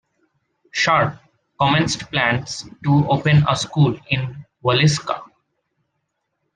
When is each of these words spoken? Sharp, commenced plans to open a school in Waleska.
Sharp, 0.71 1.19
commenced 1.59 2.09
plans 2.09 2.65
to 2.83 3.07
open 3.07 3.45
a 3.47 3.55
school 3.55 3.99
in 4.09 4.43
Waleska. 4.63 5.21